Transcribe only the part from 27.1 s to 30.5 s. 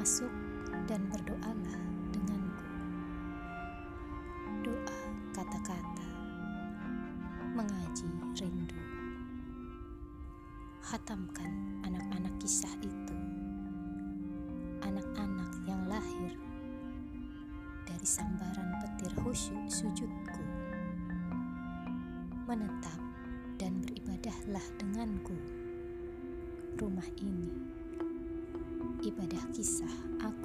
ini ibadah kisah aku